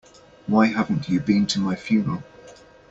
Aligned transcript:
Why 0.47 0.65
haven't 0.65 1.09
you 1.09 1.19
been 1.19 1.45
to 1.45 1.59
my 1.59 1.75
funeral? 1.75 2.23